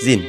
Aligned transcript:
Zin 0.00 0.24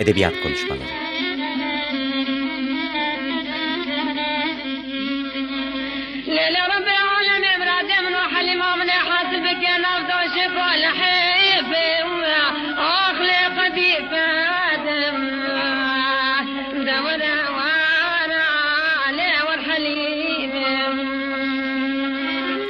Edebiyat 0.00 0.42
Konuşmaları 0.42 1.04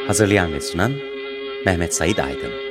Hazırlayan 0.07 0.53
ve 0.53 0.61
sunan 0.61 0.93
Mehmet 1.65 1.95
Said 1.95 2.19
Aydın. 2.19 2.64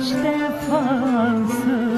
kaç 0.00 0.12
defası 0.12 1.89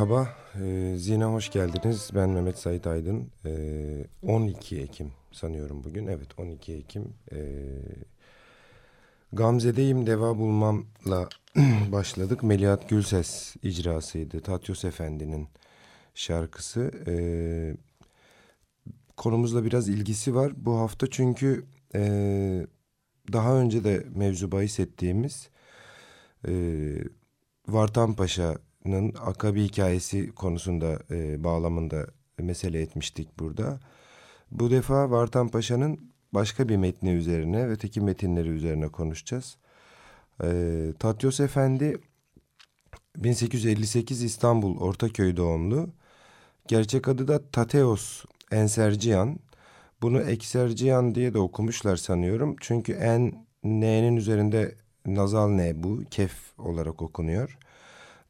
Merhaba, 0.00 0.28
e, 0.60 0.94
Zine 0.96 1.24
hoş 1.24 1.50
geldiniz. 1.50 2.10
Ben 2.14 2.30
Mehmet 2.30 2.58
Sait 2.58 2.86
Aydın. 2.86 3.30
E, 3.44 3.52
12 4.22 4.80
Ekim 4.80 5.12
sanıyorum 5.32 5.84
bugün. 5.84 6.06
Evet 6.06 6.38
12 6.38 6.72
Ekim. 6.72 7.14
E, 7.32 7.38
Gamze'deyim 9.32 10.06
deva 10.06 10.38
bulmamla 10.38 11.28
başladık. 11.92 12.42
Melihat 12.42 12.88
Gülses 12.88 13.56
icrasıydı. 13.62 14.40
Tatyos 14.40 14.84
Efendi'nin 14.84 15.48
şarkısı. 16.14 16.90
E, 17.06 17.14
konumuzla 19.16 19.64
biraz 19.64 19.88
ilgisi 19.88 20.34
var. 20.34 20.52
Bu 20.56 20.78
hafta 20.78 21.06
çünkü 21.10 21.66
e, 21.94 22.02
daha 23.32 23.54
önce 23.54 23.84
de 23.84 24.06
mevzu 24.14 24.52
bahis 24.52 24.80
ettiğimiz 24.80 25.48
e, 26.48 26.52
Vartan 27.68 28.14
Paşa'nın 28.84 29.14
Akabi 29.26 29.64
hikayesi 29.64 30.32
konusunda 30.32 30.98
e, 31.10 31.44
bağlamında 31.44 32.06
mesele 32.38 32.80
etmiştik 32.80 33.38
burada. 33.38 33.80
Bu 34.50 34.70
defa 34.70 35.10
Vartan 35.10 35.48
Paşa'nın 35.48 36.00
başka 36.32 36.68
bir 36.68 36.76
metni 36.76 37.10
üzerine 37.10 37.68
ve 37.68 37.76
teki 37.76 38.00
metinleri 38.00 38.48
üzerine 38.48 38.88
konuşacağız. 38.88 39.56
E, 40.44 40.48
Tatyos 40.98 41.40
Efendi 41.40 42.00
1858 43.16 44.22
İstanbul 44.22 44.80
Ortaköy 44.80 45.36
doğumlu. 45.36 45.90
Gerçek 46.68 47.08
adı 47.08 47.28
da 47.28 47.50
Tateos 47.52 48.24
Enserciyan. 48.52 49.38
Bunu 50.02 50.20
Ekserciyan 50.20 51.14
diye 51.14 51.34
de 51.34 51.38
okumuşlar 51.38 51.96
sanıyorum. 51.96 52.56
Çünkü 52.60 52.92
en 52.92 53.46
n'nin 53.64 54.16
üzerinde 54.16 54.74
nazal 55.06 55.48
ne 55.48 55.82
bu 55.82 56.00
kef 56.10 56.58
olarak 56.58 57.02
okunuyor. 57.02 57.58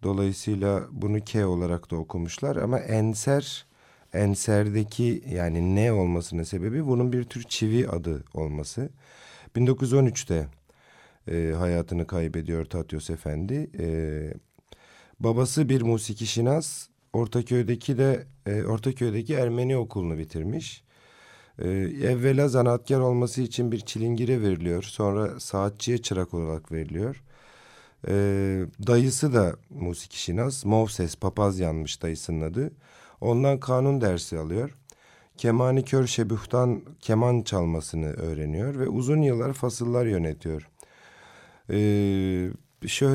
Dolayısıyla 0.02 0.88
bunu 0.92 1.24
K 1.24 1.46
olarak 1.46 1.90
da 1.90 1.96
okumuşlar 1.96 2.56
ama 2.56 2.78
enser 2.78 3.66
enserdeki 4.12 5.22
yani 5.28 5.76
ne 5.76 5.92
olmasının 5.92 6.42
sebebi 6.42 6.86
bunun 6.86 7.12
bir 7.12 7.24
tür 7.24 7.42
çivi 7.42 7.88
adı 7.88 8.24
olması. 8.34 8.90
1913'te 9.56 10.48
e, 11.28 11.54
hayatını 11.58 12.06
kaybediyor 12.06 12.64
Tatyos 12.64 13.10
Efendi. 13.10 13.70
E, 13.78 13.86
babası 15.20 15.68
bir 15.68 15.82
musiki 15.82 16.26
şinas, 16.26 16.88
Ortaköy'deki 17.12 17.98
de 17.98 18.26
e, 18.46 18.62
Ortaköy'deki 18.64 19.34
Ermeni 19.34 19.76
okulunu 19.76 20.18
bitirmiş. 20.18 20.84
E, 21.58 21.68
evvela 22.02 22.48
zanaatkar 22.48 23.00
olması 23.00 23.42
için 23.42 23.72
bir 23.72 23.80
çilingire 23.80 24.42
veriliyor. 24.42 24.82
Sonra 24.82 25.40
saatçiye 25.40 25.98
çırak 25.98 26.34
olarak 26.34 26.72
veriliyor. 26.72 27.22
E, 28.08 28.12
dayısı 28.86 29.34
da 29.34 29.56
musiki 29.70 30.22
şinas. 30.22 30.64
Movses 30.64 31.16
Papazyanmış 31.16 32.02
dayısının 32.02 32.40
adı. 32.40 32.72
Ondan 33.20 33.60
kanun 33.60 34.00
dersi 34.00 34.38
alıyor. 34.38 34.70
Kemani 35.36 35.84
Kör 35.84 36.06
Şebuh'tan 36.06 36.82
keman 37.00 37.42
çalmasını 37.42 38.06
öğreniyor 38.06 38.78
ve 38.78 38.88
uzun 38.88 39.22
yıllar 39.22 39.52
fasıllar 39.52 40.06
yönetiyor. 40.06 40.68
Ee, 41.70 42.50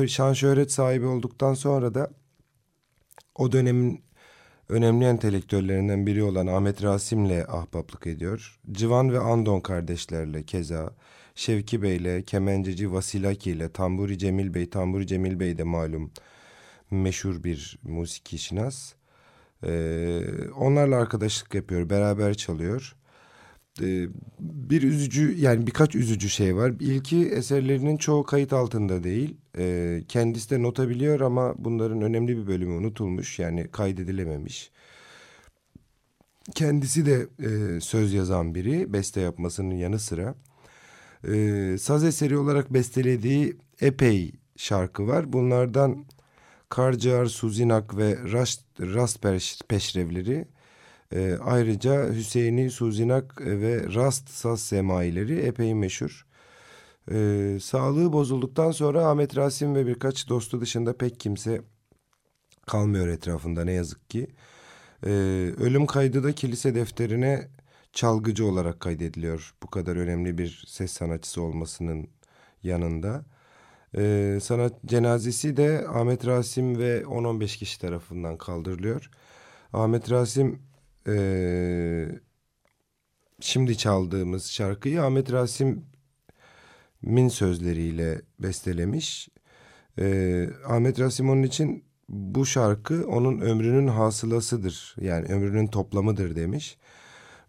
şan 0.08 0.32
şöhret 0.32 0.72
sahibi 0.72 1.06
olduktan 1.06 1.54
sonra 1.54 1.94
da 1.94 2.10
o 3.34 3.52
dönemin 3.52 4.02
önemli 4.68 5.04
entelektüellerinden 5.04 6.06
biri 6.06 6.22
olan 6.22 6.46
Ahmet 6.46 6.82
Rasim'le 6.82 7.44
ahbaplık 7.48 8.06
ediyor. 8.06 8.58
Civan 8.72 9.12
ve 9.12 9.18
Andon 9.18 9.60
kardeşlerle 9.60 10.42
keza, 10.42 10.94
Şevki 11.36 11.82
Bey'le, 11.82 12.22
kemenceci 12.22 12.92
Vasilaki 12.92 13.50
ile, 13.50 13.68
Tamburi 13.68 14.18
Cemil 14.18 14.54
Bey, 14.54 14.70
Tamburi 14.70 15.06
Cemil 15.06 15.40
Bey 15.40 15.58
de 15.58 15.62
malum 15.62 16.10
meşhur 16.90 17.44
bir 17.44 17.78
musiki 17.82 18.38
şinas. 18.38 18.92
Ee, 19.66 20.20
onlarla 20.56 20.96
arkadaşlık 20.96 21.54
yapıyor, 21.54 21.90
beraber 21.90 22.34
çalıyor. 22.34 22.96
Ee, 23.82 24.06
bir 24.40 24.82
üzücü 24.82 25.34
yani 25.38 25.66
birkaç 25.66 25.94
üzücü 25.94 26.28
şey 26.28 26.56
var. 26.56 26.72
İlki 26.80 27.28
eserlerinin 27.28 27.96
çoğu 27.96 28.24
kayıt 28.24 28.52
altında 28.52 29.04
değil. 29.04 29.36
Ee, 29.58 30.02
kendisi 30.08 30.50
de 30.50 30.62
notabiliyor 30.62 31.20
ama 31.20 31.54
bunların 31.58 32.02
önemli 32.02 32.36
bir 32.36 32.46
bölümü 32.46 32.72
unutulmuş. 32.72 33.38
Yani 33.38 33.68
kaydedilememiş. 33.68 34.70
Kendisi 36.54 37.06
de 37.06 37.26
e, 37.40 37.80
söz 37.80 38.12
yazan 38.12 38.54
biri 38.54 38.92
beste 38.92 39.20
yapmasının 39.20 39.74
yanı 39.74 39.98
sıra. 39.98 40.34
E, 41.24 41.76
saz 41.78 42.04
eseri 42.04 42.38
olarak 42.38 42.74
bestelediği 42.74 43.56
epey 43.80 44.32
şarkı 44.56 45.06
var. 45.06 45.32
Bunlardan 45.32 46.06
Karcar, 46.68 47.26
Suzinak 47.26 47.96
ve 47.96 48.18
Rast, 48.32 48.62
Rast 48.80 49.22
Peşrevleri 49.68 50.48
e, 51.12 51.38
ayrıca 51.44 52.14
Hüseyin'i, 52.14 52.70
Suzinak 52.70 53.40
ve 53.40 53.94
Rast 53.94 54.28
saz 54.30 54.60
semaileri 54.60 55.38
epey 55.38 55.74
meşhur. 55.74 56.26
E, 57.10 57.58
sağlığı 57.62 58.12
bozulduktan 58.12 58.70
sonra 58.70 59.06
Ahmet 59.06 59.36
Rasim 59.36 59.74
ve 59.74 59.86
birkaç 59.86 60.28
dostu 60.28 60.60
dışında 60.60 60.96
pek 60.96 61.20
kimse 61.20 61.62
kalmıyor 62.66 63.08
etrafında 63.08 63.64
ne 63.64 63.72
yazık 63.72 64.10
ki. 64.10 64.26
E, 65.06 65.10
ölüm 65.58 65.86
kaydı 65.86 66.24
da 66.24 66.32
kilise 66.32 66.74
defterine 66.74 67.48
çalgıcı 67.96 68.46
olarak 68.46 68.80
kaydediliyor. 68.80 69.54
Bu 69.62 69.70
kadar 69.70 69.96
önemli 69.96 70.38
bir 70.38 70.64
ses 70.68 70.92
sanatçısı 70.92 71.42
olmasının 71.42 72.08
yanında. 72.62 73.24
Ee, 73.96 74.38
sanat 74.42 74.84
cenazesi 74.86 75.56
de 75.56 75.86
Ahmet 75.88 76.26
Rasim 76.26 76.78
ve 76.78 77.02
10-15 77.02 77.58
kişi 77.58 77.80
tarafından 77.80 78.38
kaldırılıyor. 78.38 79.10
Ahmet 79.72 80.10
Rasim 80.10 80.62
e, 81.08 81.16
şimdi 83.40 83.78
çaldığımız 83.78 84.46
şarkıyı 84.50 85.02
Ahmet 85.02 85.32
Rasim'in 85.32 87.28
sözleriyle 87.28 88.22
bestelemiş. 88.38 89.28
Ee, 89.98 90.48
Ahmet 90.68 91.00
Rasim 91.00 91.30
onun 91.30 91.42
için 91.42 91.84
bu 92.08 92.46
şarkı 92.46 93.06
onun 93.08 93.40
ömrünün 93.40 93.88
hasılasıdır. 93.88 94.96
Yani 95.00 95.26
ömrünün 95.26 95.66
toplamıdır 95.66 96.36
demiş. 96.36 96.78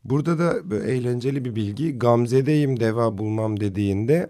Burada 0.08 0.40
da 0.40 0.70
böyle 0.70 0.92
eğlenceli 0.92 1.46
bir 1.46 1.56
bilgi. 1.56 2.00
Gamze'deyim 2.00 2.80
deva 2.80 3.18
bulmam 3.18 3.60
dediğinde 3.60 4.30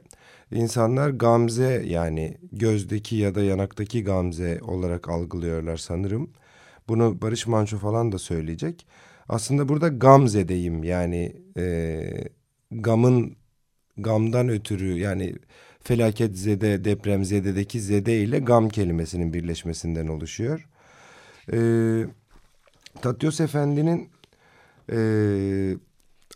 insanlar 0.52 1.10
gamze 1.10 1.84
yani 1.88 2.38
gözdeki 2.52 3.16
ya 3.16 3.36
da 3.36 3.42
yanaktaki 3.44 4.04
gamze 4.04 4.60
olarak 4.62 5.10
algılıyorlar 5.10 5.78
sanırım. 5.78 6.30
Bunu 6.88 7.22
Barış 7.22 7.48
Manço 7.48 7.78
falan 7.78 8.12
da 8.12 8.20
söyleyecek. 8.20 8.86
Aslında 9.30 9.70
burada 9.70 9.88
gamzedeyim 9.88 10.84
yani 10.84 11.36
e, 11.58 12.04
gamın 12.72 13.36
gamdan 13.98 14.50
ötürü 14.50 15.00
yani 15.00 15.36
felaket 15.84 16.38
zede 16.38 16.86
deprem 16.86 17.26
zededeki 17.26 17.82
zede 17.82 18.22
ile 18.22 18.40
gam 18.40 18.70
kelimesinin 18.70 19.34
birleşmesinden 19.34 20.08
oluşuyor. 20.08 20.68
E, 21.54 21.60
Tatyos 23.02 23.40
Efendi'nin 23.42 24.10
e, 24.92 24.98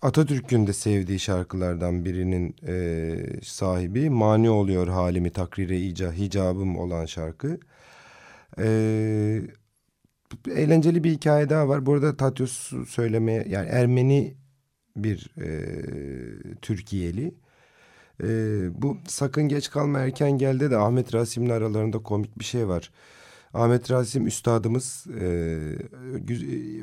Atatürk'ün 0.01 0.67
de 0.67 0.73
sevdiği 0.73 1.19
şarkılardan 1.19 2.05
birinin 2.05 2.55
e, 2.67 3.15
sahibi 3.43 4.09
Mani 4.09 4.49
Oluyor 4.49 4.87
Halimi 4.87 5.29
Takrire 5.31 5.79
ica, 5.79 6.13
Hicabım 6.13 6.77
olan 6.77 7.05
şarkı. 7.05 7.59
E, 8.59 9.41
eğlenceli 10.51 11.03
bir 11.03 11.11
hikaye 11.11 11.49
daha 11.49 11.67
var. 11.69 11.85
Bu 11.85 11.93
arada 11.93 12.17
Tatyos 12.17 12.71
söylemeye 12.89 13.45
yani 13.49 13.69
Ermeni 13.69 14.35
bir 14.95 15.29
e, 15.41 15.49
Türkiye'li. 16.61 17.33
E, 18.23 18.27
bu 18.81 18.97
Sakın 19.07 19.43
Geç 19.47 19.69
Kalma 19.69 19.99
Erken 19.99 20.31
Gel'de 20.37 20.71
de 20.71 20.77
Ahmet 20.77 21.13
Rasim'le 21.13 21.49
aralarında 21.49 21.99
komik 21.99 22.39
bir 22.39 22.45
şey 22.45 22.67
var. 22.67 22.91
Ahmet 23.53 23.91
Rasim 23.91 24.27
üstadımız 24.27 25.07
e, 25.07 25.23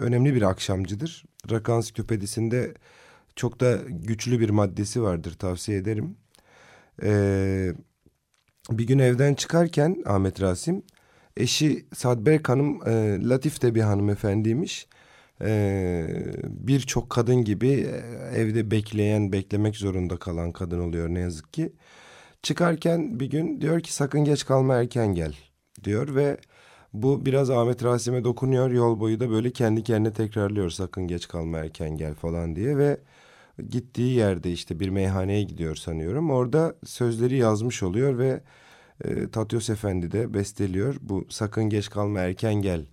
önemli 0.01 0.35
bir 0.35 0.43
akşamcıdır. 0.43 1.25
Rakı 1.51 1.73
Ansiklopedisinde 1.73 2.75
çok 3.37 3.61
da 3.61 3.79
güçlü 3.89 4.41
bir 4.41 4.51
maddesi 4.51 5.03
vardır 5.03 5.35
tavsiye 5.39 5.79
ederim. 5.79 6.17
Ee, 7.03 7.73
bir 8.71 8.87
gün 8.87 8.99
evden 8.99 9.35
çıkarken 9.35 10.03
Ahmet 10.07 10.41
Rasim 10.43 10.83
eşi 11.37 11.87
Sadberk 11.95 12.49
Hanım 12.49 12.89
e, 12.89 13.19
Latif 13.29 13.63
de 13.63 13.75
bir 13.75 13.81
hanımefendiymiş. 13.81 14.89
Ee, 15.43 16.07
Birçok 16.45 17.11
kadın 17.11 17.45
gibi 17.45 17.69
e, 17.71 18.41
evde 18.41 18.71
bekleyen 18.71 19.33
beklemek 19.33 19.77
zorunda 19.77 20.17
kalan 20.17 20.53
kadın 20.53 20.81
oluyor 20.81 21.09
ne 21.09 21.21
yazık 21.21 21.53
ki. 21.53 21.73
Çıkarken 22.43 23.21
bir 23.21 23.31
gün 23.31 23.61
diyor 23.61 23.81
ki 23.81 23.95
sakın 23.95 24.25
geç 24.25 24.47
kalma 24.47 24.75
erken 24.75 25.15
gel 25.15 25.35
diyor 25.85 26.15
ve 26.15 26.37
bu 26.93 27.27
biraz 27.27 27.51
Ahmet 27.51 27.85
Rasim'e 27.85 28.25
dokunuyor 28.25 28.71
yol 28.71 29.01
boyu 29.01 29.21
da 29.21 29.31
böyle 29.31 29.51
kendi 29.51 29.83
kendine 29.83 30.13
tekrarlıyor 30.13 30.71
sakın 30.71 31.07
geç 31.07 31.29
kalma 31.29 31.59
erken 31.59 31.97
gel 31.97 32.15
falan 32.15 32.57
diye 32.57 32.79
ve 32.79 33.01
gittiği 33.71 34.15
yerde 34.15 34.53
işte 34.53 34.81
bir 34.81 34.89
meyhaneye 34.89 35.43
gidiyor 35.43 35.77
sanıyorum. 35.77 36.31
Orada 36.31 36.77
sözleri 36.85 37.37
yazmış 37.37 37.83
oluyor 37.83 38.19
ve 38.19 38.41
e, 39.05 39.31
Tatyos 39.31 39.71
Efendi 39.71 40.13
de 40.13 40.35
besteliyor. 40.35 40.97
Bu 41.01 41.27
sakın 41.29 41.65
geç 41.65 41.91
kalma 41.91 42.21
erken 42.21 42.55
gel 42.55 42.87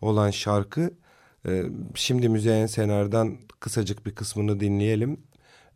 olan 0.00 0.30
şarkı. 0.30 0.90
E, 1.46 1.64
şimdi 1.94 2.28
Müzeyyen 2.28 2.66
Senar'dan 2.66 3.36
kısacık 3.60 4.06
bir 4.06 4.14
kısmını 4.14 4.60
dinleyelim. 4.60 5.20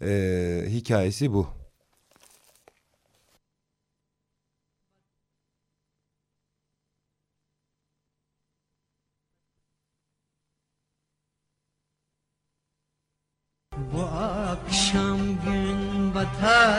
E, 0.03 0.65
hikayesi 0.69 1.33
bu. 1.33 1.62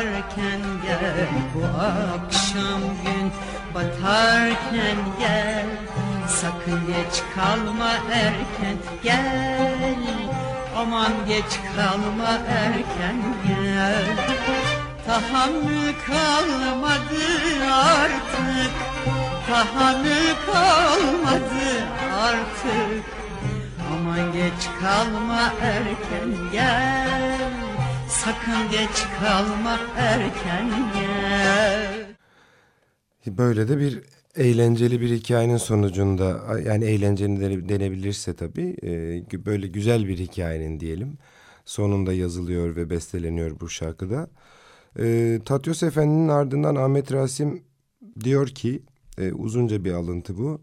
Batarken 0.04 0.62
gel 0.84 1.28
Bu 1.56 1.66
akşam 1.66 2.82
gün 3.04 3.32
batarken 3.76 4.98
gel. 5.20 5.66
Sakın 6.28 6.88
geç 6.88 7.24
kalma 7.36 7.92
erken 8.12 8.78
gel. 9.04 9.96
Aman 10.78 11.12
geç 11.28 11.60
kalma 11.76 12.32
erken 12.50 13.22
gel. 13.48 14.06
Tahammül 15.06 15.94
kalmadı 16.08 17.24
artık 17.72 18.72
Tahammül 19.48 20.34
kalmadı 20.46 21.66
artık. 22.24 23.04
Aman 23.94 24.34
geç 24.34 24.70
kalma 24.82 25.54
erken 25.62 26.52
gel 26.52 27.63
Sakın 28.26 28.72
geç 28.72 29.04
kalma 29.20 29.80
erken 29.98 30.70
gel 30.94 32.16
Böyle 33.28 33.68
de 33.68 33.80
bir 33.80 34.02
eğlenceli 34.36 35.02
bir 35.02 35.10
hikayenin 35.10 35.58
sonucunda 35.58 36.60
yani 36.66 36.86
eğlenceli 36.86 37.40
dene- 37.42 37.70
denebilirse 37.70 38.34
tabii 38.36 38.76
e, 38.84 39.46
böyle 39.46 39.68
güzel 39.68 40.08
bir 40.08 40.18
hikayenin 40.18 40.80
diyelim 40.80 41.18
sonunda 41.66 42.14
yazılıyor 42.14 42.76
ve 42.76 42.90
besteleniyor 42.90 43.60
bu 43.60 43.70
şarkıda. 43.70 44.30
E, 45.00 45.40
Tatyos 45.46 45.84
Efendi'nin 45.84 46.28
ardından 46.30 46.76
Ahmet 46.76 47.14
Rasim 47.14 47.64
diyor 48.24 48.48
ki 48.48 48.84
e, 49.18 49.32
uzunca 49.34 49.86
bir 49.86 49.92
alıntı 49.92 50.38
bu. 50.38 50.62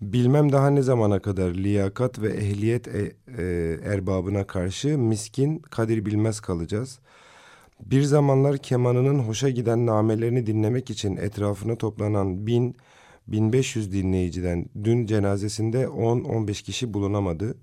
Bilmem 0.00 0.52
daha 0.52 0.70
ne 0.70 0.82
zamana 0.82 1.18
kadar 1.18 1.54
liyakat 1.54 2.18
ve 2.18 2.28
ehliyet 2.28 2.88
e, 2.88 3.12
e, 3.38 3.44
erbabına 3.84 4.46
karşı 4.46 4.98
miskin 4.98 5.58
kadir 5.58 6.06
bilmez 6.06 6.40
kalacağız. 6.40 6.98
Bir 7.80 8.02
zamanlar 8.02 8.58
kemanının 8.58 9.18
hoşa 9.18 9.48
giden 9.48 9.86
namelerini 9.86 10.46
dinlemek 10.46 10.90
için 10.90 11.16
etrafına 11.16 11.76
toplanan 11.76 12.46
bin, 12.46 12.76
1500 13.28 13.92
dinleyiciden 13.92 14.66
dün 14.84 15.06
cenazesinde 15.06 15.84
10-15 15.84 16.62
kişi 16.62 16.94
bulunamadı. 16.94 17.54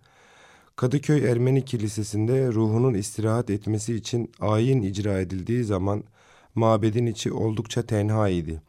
Kadıköy 0.75 1.32
Ermeni 1.32 1.65
Kilisesi'nde 1.65 2.48
ruhunun 2.48 2.94
istirahat 2.94 3.50
etmesi 3.50 3.96
için 3.96 4.32
ayin 4.39 4.82
icra 4.82 5.20
edildiği 5.20 5.63
zaman 5.63 6.04
mabedin 6.56 7.06
içi 7.06 7.32
oldukça 7.32 7.82
tenha 7.82 8.30
idi. 8.30 8.62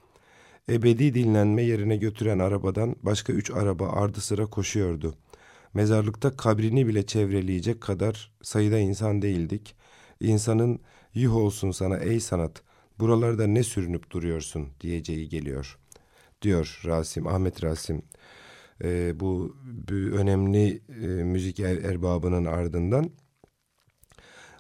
Ebedi 0.70 1.14
dinlenme 1.14 1.62
yerine 1.62 1.96
götüren 1.96 2.38
arabadan 2.38 2.96
başka 3.02 3.32
üç 3.32 3.50
araba 3.50 3.88
ardı 3.88 4.20
sıra 4.20 4.46
koşuyordu. 4.46 5.14
Mezarlıkta 5.75 6.37
kabrini 6.37 6.87
bile 6.87 7.06
çevreleyecek 7.06 7.80
kadar 7.80 8.32
sayıda 8.42 8.78
insan 8.78 9.23
değildik. 9.23 9.75
İnsanın 10.20 10.80
yuh 11.14 11.37
olsun 11.37 11.70
sana 11.70 11.96
ey 11.99 12.20
sanat 12.20 12.62
buralarda 12.99 13.46
ne 13.46 13.62
sürünüp 13.62 14.11
duruyorsun 14.11 14.68
diyeceği 14.80 15.28
geliyor. 15.28 15.78
Diyor 16.42 16.80
Rasim, 16.85 17.26
Ahmet 17.26 17.64
Rasim 17.64 18.02
e, 18.85 19.20
bu, 19.20 19.56
bu 19.88 19.94
önemli 19.94 20.82
e, 20.88 21.06
müzik 21.06 21.61
er, 21.61 21.76
erbabının 21.76 22.44
ardından. 22.44 23.11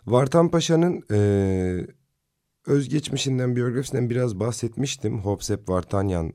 Vartan 0.06 0.50
Paşa'nın 0.50 1.04
e, 1.12 1.86
özgeçmişinden, 2.66 3.56
biyografisinden 3.56 4.10
biraz 4.10 4.40
bahsetmiştim. 4.40 5.18
Hopsep 5.18 5.68
Vartanyan 5.68 6.32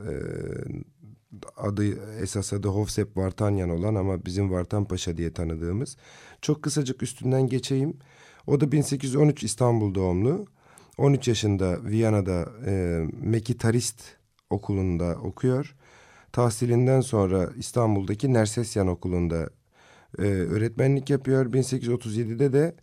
e, 0.00 0.12
adı 1.56 1.84
esas 2.22 2.52
adı 2.52 2.68
Hopsep 2.68 3.16
Vartanyan 3.16 3.70
olan 3.70 3.94
ama 3.94 4.24
bizim 4.24 4.50
Vartan 4.50 4.84
Paşa 4.84 5.16
diye 5.16 5.32
tanıdığımız. 5.32 5.96
Çok 6.42 6.62
kısacık 6.62 7.02
üstünden 7.02 7.46
geçeyim. 7.46 7.98
O 8.46 8.60
da 8.60 8.72
1813 8.72 9.42
İstanbul 9.42 9.94
doğumlu. 9.94 10.46
13 10.98 11.28
yaşında 11.28 11.84
Viyana'da 11.84 12.48
e, 12.66 13.02
Mekitarist 13.20 14.00
okulunda 14.50 15.16
okuyor. 15.22 15.76
Tahsilinden 16.32 17.00
sonra 17.00 17.50
İstanbul'daki 17.56 18.32
Nersesyan 18.32 18.88
Okulu'nda 18.88 19.50
e, 20.18 20.22
öğretmenlik 20.22 21.10
yapıyor. 21.10 21.52
1837'de 21.52 22.52
de 22.52 22.74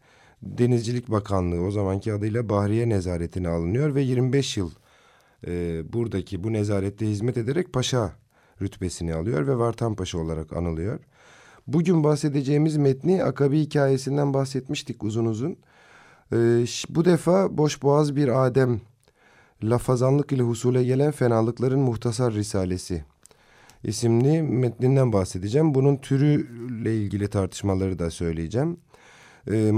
Denizcilik 0.41 1.11
Bakanlığı 1.11 1.61
o 1.61 1.71
zamanki 1.71 2.13
adıyla 2.13 2.49
Bahriye 2.49 2.89
Nezaretine 2.89 3.47
alınıyor 3.47 3.95
ve 3.95 4.01
25 4.01 4.57
yıl 4.57 4.71
e, 5.47 5.83
buradaki 5.93 6.43
bu 6.43 6.53
nezarette 6.53 7.07
hizmet 7.07 7.37
ederek 7.37 7.73
paşa 7.73 8.13
rütbesini 8.61 9.13
alıyor 9.13 9.47
ve 9.47 9.57
Vartan 9.57 9.95
Paşa 9.95 10.17
olarak 10.17 10.53
anılıyor. 10.53 10.99
Bugün 11.67 12.03
bahsedeceğimiz 12.03 12.77
metni 12.77 13.23
Akabi 13.23 13.59
hikayesinden 13.59 14.33
bahsetmiştik 14.33 15.03
uzun 15.03 15.25
uzun. 15.25 15.57
E, 16.31 16.37
bu 16.89 17.05
defa 17.05 17.57
boş 17.57 17.83
boğaz 17.83 18.15
bir 18.15 18.45
Adem, 18.45 18.81
lafazanlık 19.63 20.31
ile 20.31 20.43
husule 20.43 20.83
gelen 20.83 21.11
fenalıkların 21.11 21.79
muhtasar 21.79 22.33
risalesi 22.33 23.03
isimli 23.83 24.41
metninden 24.41 25.13
bahsedeceğim. 25.13 25.75
Bunun 25.75 25.97
türüyle 25.97 26.97
ilgili 26.97 27.27
tartışmaları 27.27 27.99
da 27.99 28.11
söyleyeceğim. 28.11 28.77
Ee, 29.51 29.71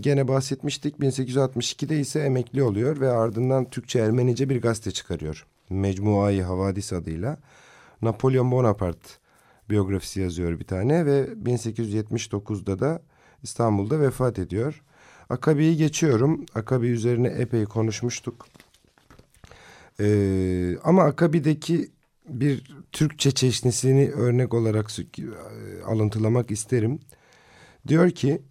gene 0.00 0.28
bahsetmiştik 0.28 0.96
1862'de 0.98 2.00
ise 2.00 2.20
emekli 2.20 2.62
oluyor 2.62 3.00
ve 3.00 3.10
ardından 3.10 3.70
Türkçe 3.70 3.98
Ermenice 3.98 4.48
bir 4.48 4.62
gazete 4.62 4.90
çıkarıyor. 4.90 5.46
Mecmuayı 5.70 6.42
Havadis 6.42 6.92
adıyla. 6.92 7.38
Napolyon 8.02 8.50
Bonaparte 8.50 9.08
biyografisi 9.70 10.20
yazıyor 10.20 10.60
bir 10.60 10.64
tane 10.64 11.06
ve 11.06 11.28
1879'da 11.44 12.78
da 12.78 13.02
İstanbul'da 13.42 14.00
vefat 14.00 14.38
ediyor. 14.38 14.82
Akabi'yi 15.30 15.76
geçiyorum. 15.76 16.46
Akabi 16.54 16.86
üzerine 16.86 17.28
epey 17.28 17.64
konuşmuştuk. 17.64 18.46
Ee, 20.00 20.76
ama 20.84 21.02
Akabi'deki 21.02 21.90
bir 22.28 22.74
Türkçe 22.92 23.30
çeşnisini 23.30 24.10
örnek 24.10 24.54
olarak 24.54 24.90
alıntılamak 25.86 26.50
isterim. 26.50 27.00
Diyor 27.88 28.10
ki 28.10 28.42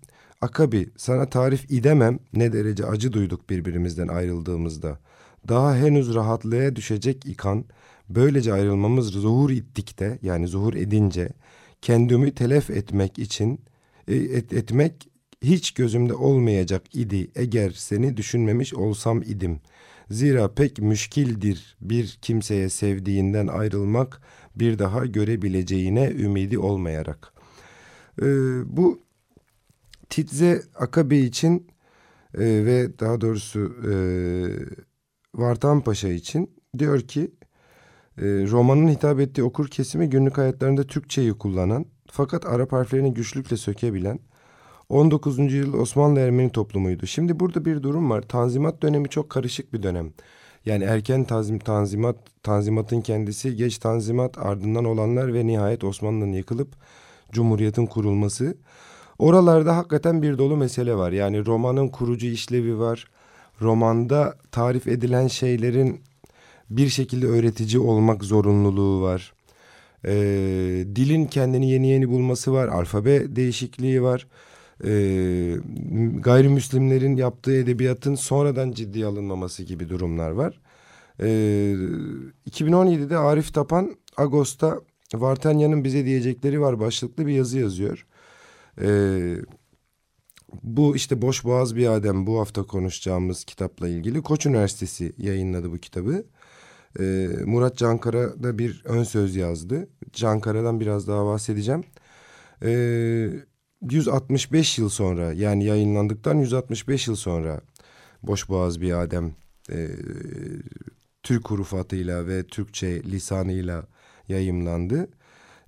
Akabi 0.41 0.89
sana 0.98 1.29
tarif 1.29 1.71
idemem 1.71 2.19
ne 2.33 2.53
derece 2.53 2.86
acı 2.86 3.13
duyduk 3.13 3.50
birbirimizden 3.50 4.07
ayrıldığımızda. 4.07 5.00
Daha 5.48 5.75
henüz 5.75 6.15
rahatlığa 6.15 6.75
düşecek 6.75 7.25
ikan 7.25 7.65
böylece 8.10 8.53
ayrılmamız 8.53 9.07
zuhur 9.07 9.50
ittikte 9.50 10.19
yani 10.21 10.48
zuhur 10.48 10.74
edince 10.74 11.29
kendimi 11.81 12.36
telef 12.36 12.69
etmek 12.69 13.19
için 13.19 13.62
e, 14.07 14.15
et, 14.15 14.53
etmek 14.53 15.10
hiç 15.41 15.71
gözümde 15.71 16.13
olmayacak 16.13 16.95
idi 16.95 17.31
eğer 17.36 17.71
seni 17.71 18.17
düşünmemiş 18.17 18.74
olsam 18.74 19.21
idim. 19.21 19.60
Zira 20.10 20.53
pek 20.53 20.79
müşkildir 20.79 21.77
bir 21.81 22.17
kimseye 22.21 22.69
sevdiğinden 22.69 23.48
ayrılmak 23.48 24.21
bir 24.55 24.79
daha 24.79 25.05
görebileceğine 25.05 26.12
ümidi 26.12 26.60
olmayarak. 26.60 27.33
Ee, 28.21 28.25
bu 28.77 29.00
Titze 30.12 30.62
Akabe 30.80 31.18
için 31.18 31.68
e, 32.34 32.39
ve 32.39 33.00
daha 33.00 33.22
doğrusu 33.22 33.60
e, 33.60 33.94
Vartan 35.36 35.82
Paşa 35.82 36.08
için 36.10 36.51
diyor 36.77 37.01
ki 37.01 37.32
e, 38.18 38.24
romanın 38.25 38.88
hitap 38.88 39.20
ettiği 39.20 39.44
okur 39.44 39.68
kesimi 39.68 40.10
günlük 40.10 40.38
hayatlarında 40.38 40.84
Türkçeyi 40.84 41.34
kullanan 41.34 41.86
fakat 42.12 42.46
Arap 42.46 42.72
harflerini 42.72 43.13
güçlükle 43.13 43.58
sökebilen 43.58 44.20
19. 44.89 45.39
yüzyıl 45.39 45.74
Osmanlı 45.74 46.20
Ermeni 46.20 46.51
toplumuydu. 46.51 47.08
Şimdi 47.08 47.39
burada 47.39 47.65
bir 47.65 47.84
durum 47.84 48.10
var. 48.10 48.22
Tanzimat 48.22 48.82
dönemi 48.82 49.10
çok 49.10 49.30
karışık 49.30 49.74
bir 49.74 49.84
dönem. 49.84 50.13
Yani 50.65 50.84
erken 50.84 51.24
tanzim, 51.24 51.60
tanzimat, 51.60 52.15
tanzimatın 52.44 53.01
kendisi, 53.01 53.56
geç 53.56 53.77
tanzimat, 53.77 54.38
ardından 54.38 54.86
olanlar 54.86 55.34
ve 55.34 55.48
nihayet 55.48 55.84
Osmanlı'nın 55.84 56.34
yıkılıp 56.34 56.75
Cumhuriyet'in 57.32 57.86
kurulması. 57.86 58.58
Oralarda 59.22 59.78
hakikaten 59.78 60.22
bir 60.22 60.38
dolu 60.38 60.58
mesele 60.58 60.96
var. 60.96 61.12
Yani 61.12 61.46
romanın 61.46 61.88
kurucu 61.88 62.28
işlevi 62.28 62.80
var. 62.80 63.06
Romanda 63.62 64.38
tarif 64.51 64.88
edilen 64.88 65.28
şeylerin 65.28 66.01
bir 66.70 66.90
şekilde 66.90 67.28
öğretici 67.28 67.80
olmak 67.80 68.24
zorunluluğu 68.24 69.01
var. 69.01 69.34
Ee, 70.06 70.12
dilin 70.96 71.25
kendini 71.25 71.72
yeni 71.72 71.88
yeni 71.88 72.10
bulması 72.10 72.54
var. 72.54 72.68
Alfabe 72.68 73.36
değişikliği 73.36 74.04
var 74.04 74.28
e, 74.86 74.92
gayrimüslimlerin 76.20 77.18
yaptığı 77.18 77.56
edebiyatın 77.56 78.16
sonradan 78.16 78.72
ciddiye 78.72 79.06
alınmaması 79.06 79.63
gibi 79.63 79.90
durumlar 79.90 80.32
var. 80.32 80.60
E, 81.20 81.28
2017'de 82.50 83.18
Arif 83.18 83.54
Tapan 83.54 83.96
Ağustos'ta 84.18 84.80
Vartanya'nın 85.13 85.84
bize 85.84 86.06
diyecekleri 86.06 86.62
var 86.62 86.80
başlıklı 86.80 87.28
bir 87.28 87.34
yazı 87.34 87.60
yazıyor. 87.60 88.06
Ee, 88.82 89.36
bu 90.63 90.96
işte 90.96 91.22
Boş 91.22 91.44
Boğaz 91.44 91.75
Bir 91.75 91.88
Adem 91.88 92.28
bu 92.28 92.40
hafta 92.40 92.63
konuşacağımız 92.63 93.44
kitapla 93.44 93.88
ilgili 93.88 94.22
Koç 94.22 94.46
Üniversitesi 94.46 95.13
yayınladı 95.18 95.72
bu 95.72 95.78
kitabı. 95.78 96.25
Ee, 97.00 97.28
Murat 97.46 97.78
Cankara 97.78 98.44
da 98.44 98.58
bir 98.60 98.82
ön 98.86 99.04
söz 99.04 99.36
yazdı. 99.36 99.90
Cankara'dan 100.13 100.80
biraz 100.80 101.08
daha 101.08 101.25
bahsedeceğim. 101.25 101.84
Ee, 102.63 103.30
165 103.82 104.78
yıl 104.78 104.90
sonra 104.90 105.34
yani 105.34 105.66
yayınlandıktan 105.66 106.36
165 106.38 107.08
yıl 107.08 107.16
sonra 107.16 107.62
Boş 108.24 108.50
Boğaz 108.50 108.82
Bir 108.82 109.01
Adem 109.01 109.36
e, 109.72 109.88
Türk 111.24 111.50
hurufatıyla 111.50 112.28
ve 112.28 112.44
Türkçe 112.44 113.04
lisanıyla 113.04 113.88
yayımlandı. 114.28 115.08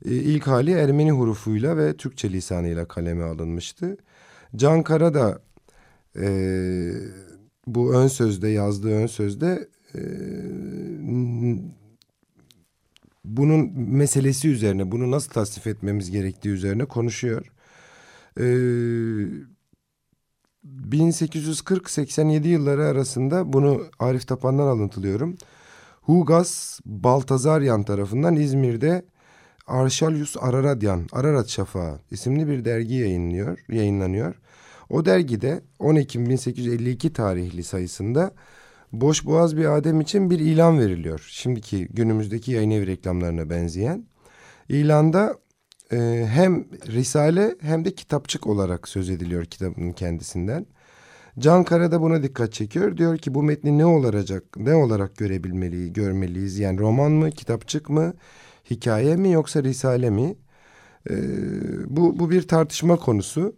E, 0.05 0.11
ilk 0.11 0.47
hali 0.47 0.71
Ermeni 0.71 1.11
hurufuyla 1.11 1.77
ve 1.77 1.97
Türkçe 1.97 2.31
lisanıyla 2.31 2.87
kaleme 2.87 3.23
alınmıştı. 3.23 3.97
Can 4.55 4.83
Kara 4.83 5.13
da 5.13 5.41
e, 6.19 6.27
bu 7.67 7.93
ön 7.93 8.07
sözde 8.07 8.47
yazdığı 8.47 8.93
ön 8.93 9.07
sözde 9.07 9.67
e, 9.95 10.01
bunun 13.25 13.79
meselesi 13.79 14.49
üzerine 14.49 14.91
bunu 14.91 15.11
nasıl 15.11 15.31
tasnif 15.31 15.67
etmemiz 15.67 16.11
gerektiği 16.11 16.49
üzerine 16.49 16.85
konuşuyor. 16.85 17.51
E, 18.39 18.43
1840-87 20.89 22.47
yılları 22.47 22.83
arasında 22.83 23.53
bunu 23.53 23.81
Arif 23.99 24.27
Tapan'dan 24.27 24.67
alıntılıyorum. 24.67 25.37
Hugas 26.01 26.79
Baltazaryan 26.85 27.83
tarafından 27.83 28.35
İzmir'de 28.35 29.05
Arşalyus 29.67 30.35
Araradyan, 30.39 31.07
Ararat 31.11 31.49
Şafağı 31.49 31.99
isimli 32.11 32.47
bir 32.47 32.65
dergi 32.65 32.95
yayınlıyor, 32.95 33.59
yayınlanıyor. 33.69 34.35
O 34.89 35.05
dergide 35.05 35.61
10 35.79 35.95
Ekim 35.95 36.25
1852 36.25 37.13
tarihli 37.13 37.63
sayısında 37.63 38.31
Boş 38.91 39.25
Boğaz 39.25 39.57
bir 39.57 39.65
Adem 39.77 40.01
için 40.01 40.29
bir 40.29 40.39
ilan 40.39 40.79
veriliyor. 40.79 41.27
Şimdiki 41.31 41.87
günümüzdeki 41.87 42.51
yayın 42.51 42.71
evi 42.71 42.87
reklamlarına 42.87 43.49
benzeyen. 43.49 44.05
İlanda 44.69 45.37
e, 45.91 46.25
hem 46.29 46.65
risale 46.87 47.55
hem 47.61 47.85
de 47.85 47.95
kitapçık 47.95 48.47
olarak 48.47 48.87
söz 48.87 49.09
ediliyor 49.09 49.45
kitabın 49.45 49.91
kendisinden. 49.91 50.65
Can 51.39 51.63
Kara 51.63 51.91
da 51.91 52.01
buna 52.01 52.23
dikkat 52.23 52.53
çekiyor. 52.53 52.97
Diyor 52.97 53.17
ki 53.17 53.33
bu 53.33 53.43
metni 53.43 53.77
ne 53.77 53.85
olacak, 53.85 54.43
ne 54.57 54.75
olarak 54.75 55.17
görebilmeliyiz, 55.17 55.93
görmeliyiz? 55.93 56.59
Yani 56.59 56.79
roman 56.79 57.11
mı, 57.11 57.31
kitapçık 57.31 57.89
mı, 57.89 58.13
hikaye 58.69 59.15
mi 59.15 59.31
yoksa 59.31 59.63
risale 59.63 60.09
mi? 60.09 60.35
Ee, 61.09 61.15
bu, 61.87 62.19
bu 62.19 62.29
bir 62.29 62.47
tartışma 62.47 62.95
konusu. 62.95 63.55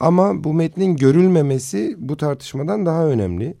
Ama 0.00 0.44
bu 0.44 0.54
metnin 0.54 0.96
görülmemesi 0.96 1.96
bu 1.98 2.16
tartışmadan 2.16 2.86
daha 2.86 3.06
önemli. 3.06 3.56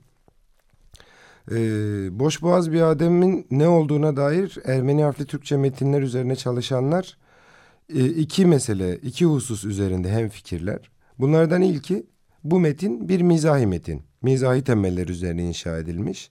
Ee, 1.50 2.18
Boğaz 2.18 2.72
bir 2.72 2.80
Adem'in 2.80 3.46
ne 3.50 3.68
olduğuna 3.68 4.16
dair 4.16 4.58
Ermeni 4.64 5.02
harfli 5.02 5.26
Türkçe 5.26 5.56
metinler 5.56 6.02
üzerine 6.02 6.36
çalışanlar 6.36 7.16
e, 7.94 8.06
iki 8.06 8.46
mesele, 8.46 8.96
iki 8.96 9.24
husus 9.24 9.64
üzerinde 9.64 10.10
hem 10.10 10.28
fikirler. 10.28 10.90
Bunlardan 11.18 11.62
ilki 11.62 12.06
bu 12.44 12.60
metin 12.60 13.08
bir 13.08 13.20
mizahi 13.20 13.66
metin. 13.66 14.02
Mizahi 14.22 14.64
temeller 14.64 15.08
üzerine 15.08 15.48
inşa 15.48 15.78
edilmiş. 15.78 16.30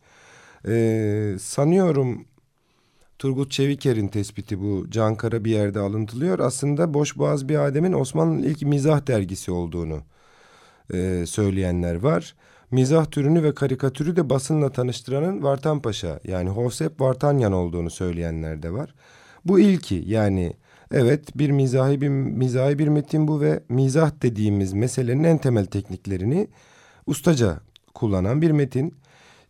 Ee, 0.68 1.36
sanıyorum 1.40 2.26
Turgut 3.22 3.52
Çeviker'in 3.52 4.08
tespiti 4.08 4.62
bu 4.62 4.86
Cankara 4.90 5.46
bir 5.46 5.52
yerde 5.52 5.80
alıntılıyor. 5.80 6.40
Aslında 6.40 6.94
Boş 6.94 7.18
Boğaz 7.18 7.50
bir 7.50 7.66
Adem'in 7.66 7.94
Osmanlı'nın 7.94 8.44
ilk 8.44 8.62
mizah 8.62 9.08
dergisi 9.08 9.52
olduğunu 9.52 10.02
e, 10.94 11.24
söyleyenler 11.26 11.96
var. 11.96 12.36
Mizah 12.72 13.06
türünü 13.06 13.44
ve 13.44 13.54
karikatürü 13.54 14.16
de 14.16 14.30
basınla 14.30 14.70
tanıştıranın 14.70 15.44
Vartan 15.44 15.82
Paşa 15.82 16.20
yani 16.24 16.50
Hosep 16.50 17.02
Vartanyan 17.02 17.54
olduğunu 17.54 17.90
söyleyenler 17.90 18.64
de 18.64 18.74
var. 18.74 18.94
Bu 19.46 19.60
ilki 19.60 20.04
yani 20.08 20.54
evet 20.92 21.38
bir 21.38 21.52
mizahi 21.52 22.02
bir 22.02 22.10
mizahi 22.10 22.80
bir 22.80 22.88
metin 22.88 23.28
bu 23.28 23.42
ve 23.42 23.64
mizah 23.70 24.12
dediğimiz 24.22 24.74
meselenin 24.74 25.24
en 25.24 25.38
temel 25.38 25.66
tekniklerini 25.66 26.48
ustaca 27.08 27.60
kullanan 27.94 28.42
bir 28.42 28.52
metin. 28.52 28.96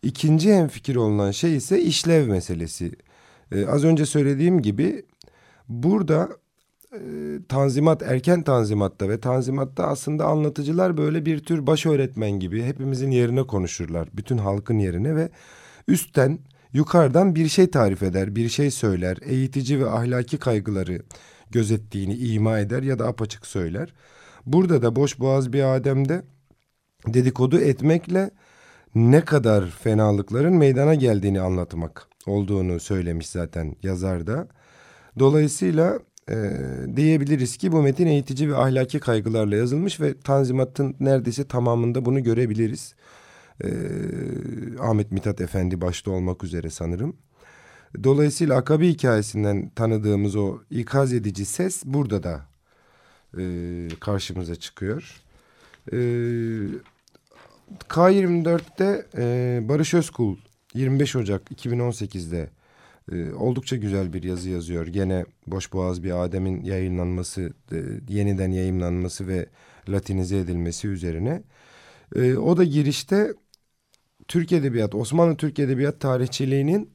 İkinci 0.02 0.54
hemfikir 0.54 0.96
olunan 0.96 1.30
şey 1.30 1.56
ise 1.56 1.82
işlev 1.82 2.28
meselesi. 2.28 2.92
Ee, 3.54 3.66
az 3.66 3.84
önce 3.84 4.06
söylediğim 4.06 4.62
gibi 4.62 5.02
burada 5.68 6.28
e, 6.92 6.98
tanzimat 7.48 8.02
erken 8.02 8.42
tanzimatta 8.42 9.08
ve 9.08 9.20
tanzimatta 9.20 9.86
aslında 9.86 10.26
anlatıcılar 10.26 10.96
böyle 10.96 11.26
bir 11.26 11.38
tür 11.38 11.66
baş 11.66 11.86
öğretmen 11.86 12.30
gibi 12.30 12.62
hepimizin 12.62 13.10
yerine 13.10 13.42
konuşurlar. 13.42 14.08
Bütün 14.14 14.38
halkın 14.38 14.78
yerine 14.78 15.16
ve 15.16 15.28
üstten 15.88 16.38
yukarıdan 16.72 17.34
bir 17.34 17.48
şey 17.48 17.70
tarif 17.70 18.02
eder, 18.02 18.36
bir 18.36 18.48
şey 18.48 18.70
söyler. 18.70 19.18
Eğitici 19.22 19.80
ve 19.80 19.90
ahlaki 19.90 20.38
kaygıları 20.38 21.02
gözettiğini 21.50 22.14
ima 22.14 22.58
eder 22.58 22.82
ya 22.82 22.98
da 22.98 23.06
apaçık 23.06 23.46
söyler. 23.46 23.94
Burada 24.46 24.82
da 24.82 24.96
boş 24.96 25.20
boğaz 25.20 25.52
bir 25.52 25.74
Adem'de 25.74 26.22
dedikodu 27.06 27.58
etmekle 27.58 28.30
ne 28.94 29.20
kadar 29.20 29.66
fenalıkların 29.70 30.54
meydana 30.54 30.94
geldiğini 30.94 31.40
anlatmak 31.40 32.11
olduğunu 32.26 32.80
söylemiş 32.80 33.28
zaten 33.28 33.76
yazar 33.82 34.26
da. 34.26 34.48
Dolayısıyla 35.18 35.98
e, 36.30 36.36
diyebiliriz 36.96 37.56
ki 37.56 37.72
bu 37.72 37.82
metin 37.82 38.06
eğitici 38.06 38.50
ve 38.50 38.56
ahlaki 38.56 39.00
kaygılarla 39.00 39.56
yazılmış 39.56 40.00
ve 40.00 40.20
Tanzimat'ın 40.20 40.96
neredeyse 41.00 41.44
tamamında 41.44 42.04
bunu 42.04 42.22
görebiliriz. 42.22 42.94
E, 43.64 43.68
Ahmet 44.80 45.12
Mithat 45.12 45.40
Efendi 45.40 45.80
başta 45.80 46.10
olmak 46.10 46.44
üzere 46.44 46.70
sanırım. 46.70 47.16
Dolayısıyla 48.04 48.56
Akabi 48.56 48.88
hikayesinden 48.88 49.68
tanıdığımız 49.68 50.36
o 50.36 50.58
ikaz 50.70 51.12
edici 51.12 51.44
ses 51.44 51.82
burada 51.84 52.22
da 52.22 52.46
e, 53.38 53.88
karşımıza 54.00 54.54
çıkıyor. 54.54 55.22
E, 55.92 55.96
K24'te 57.88 59.06
e, 59.16 59.60
Barış 59.68 59.94
Özkul 59.94 60.36
25 60.74 61.16
Ocak 61.16 61.50
2018'de 61.50 62.50
e, 63.12 63.32
oldukça 63.32 63.76
güzel 63.76 64.12
bir 64.12 64.22
yazı 64.22 64.50
yazıyor. 64.50 64.86
Gene 64.86 65.24
Boş 65.46 65.72
Boğaz 65.72 66.02
bir 66.02 66.24
Adem'in 66.24 66.62
yayınlanması, 66.64 67.52
e, 67.72 67.76
yeniden 68.08 68.50
yayınlanması 68.50 69.28
ve 69.28 69.46
latinize 69.88 70.38
edilmesi 70.38 70.88
üzerine. 70.88 71.42
E, 72.16 72.36
o 72.36 72.56
da 72.56 72.64
girişte 72.64 73.32
Türk 74.28 74.52
Edebiyat, 74.52 74.94
Osmanlı 74.94 75.36
Türk 75.36 75.58
Edebiyat 75.58 76.00
tarihçiliğinin 76.00 76.90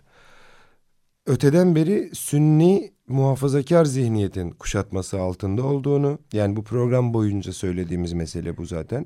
öteden 1.26 1.76
beri 1.76 2.10
Sünni 2.13 2.94
muhafazakar 3.08 3.86
zihniyetin 3.86 4.52
kuşatması 4.52 5.20
altında 5.20 5.63
olduğunu, 5.63 6.20
yani 6.34 6.56
bu 6.56 6.63
program 6.63 7.13
boyunca 7.13 7.54
söylediğimiz 7.54 8.13
mesele 8.13 8.58
bu 8.58 8.66
zaten. 8.66 9.06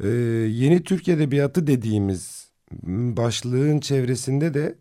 Ee, 0.00 0.08
yeni 0.48 0.82
Türk 0.82 1.08
Edebiyatı 1.08 1.66
dediğimiz 1.66 2.45
başlığın 3.16 3.80
çevresinde 3.80 4.54
de 4.54 4.74